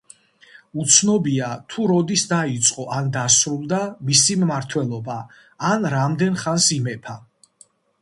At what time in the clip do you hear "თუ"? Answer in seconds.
1.73-1.85